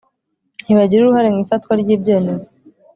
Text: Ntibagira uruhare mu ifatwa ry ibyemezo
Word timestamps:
Ntibagira 0.63 0.99
uruhare 1.01 1.27
mu 1.33 1.39
ifatwa 1.43 1.71
ry 1.81 1.89
ibyemezo 1.95 2.49